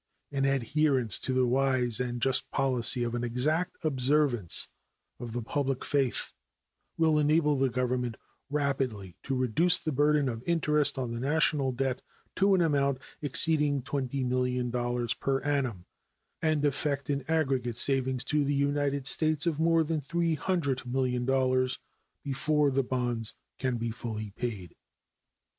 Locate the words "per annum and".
15.19-16.65